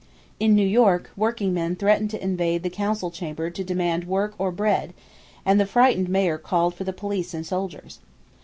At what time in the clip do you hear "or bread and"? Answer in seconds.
4.39-5.59